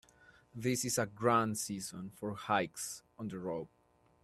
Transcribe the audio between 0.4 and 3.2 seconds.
This is a grand season for hikes